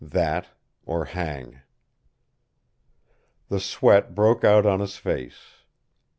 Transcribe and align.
That, 0.03 0.47
or 0.83 1.05
hang. 1.05 1.59
The 3.49 3.59
sweat 3.59 4.15
broke 4.15 4.43
out 4.43 4.65
on 4.65 4.79
his 4.79 4.97
face. 4.97 5.57